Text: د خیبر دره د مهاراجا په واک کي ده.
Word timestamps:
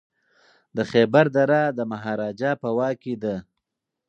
د 0.75 0.77
خیبر 0.91 1.25
دره 1.35 1.61
د 1.77 1.79
مهاراجا 1.91 2.51
په 2.61 2.69
واک 2.77 2.95
کي 3.03 3.13
ده. 3.23 3.35